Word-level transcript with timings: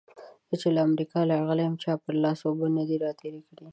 زه 0.49 0.55
چې 0.61 0.67
له 0.75 0.79
امريکا 0.87 1.19
راغلی 1.33 1.63
يم؛ 1.67 1.75
چا 1.83 1.93
پر 2.03 2.13
لاس 2.23 2.39
اوبه 2.43 2.67
نه 2.77 2.83
دې 2.87 2.97
راتېرې 3.05 3.41
کړې. 3.49 3.67